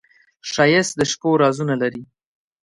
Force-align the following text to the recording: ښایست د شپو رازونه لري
ښایست 0.51 0.93
د 0.99 1.01
شپو 1.11 1.29
رازونه 1.41 1.75
لري 1.81 2.03